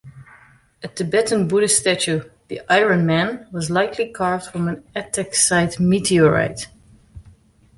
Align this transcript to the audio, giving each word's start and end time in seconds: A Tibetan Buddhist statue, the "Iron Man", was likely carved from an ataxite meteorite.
A 0.81 0.87
Tibetan 0.87 1.47
Buddhist 1.47 1.77
statue, 1.77 2.23
the 2.47 2.59
"Iron 2.67 3.05
Man", 3.05 3.45
was 3.51 3.69
likely 3.69 4.09
carved 4.11 4.47
from 4.47 4.67
an 4.67 4.83
ataxite 4.95 5.79
meteorite. 5.79 6.65